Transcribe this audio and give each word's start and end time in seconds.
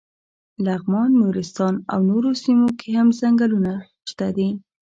لغمان، 0.65 1.09
نورستان 1.21 1.73
او 1.93 1.99
نورو 2.09 2.31
سیمو 2.43 2.69
کې 2.79 2.89
هم 2.97 3.07
څنګلونه 3.21 3.71
شته 4.09 4.27
دي. 4.37 4.49